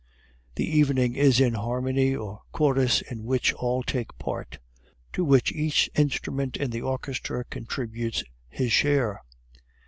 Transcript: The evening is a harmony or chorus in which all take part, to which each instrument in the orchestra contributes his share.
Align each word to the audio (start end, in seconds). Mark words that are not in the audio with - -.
The 0.55 0.65
evening 0.65 1.13
is 1.13 1.39
a 1.39 1.51
harmony 1.51 2.15
or 2.15 2.39
chorus 2.51 3.01
in 3.01 3.23
which 3.23 3.53
all 3.53 3.83
take 3.83 4.17
part, 4.17 4.57
to 5.13 5.23
which 5.23 5.51
each 5.51 5.91
instrument 5.93 6.57
in 6.57 6.71
the 6.71 6.81
orchestra 6.81 7.43
contributes 7.43 8.23
his 8.49 8.71
share. 8.71 9.21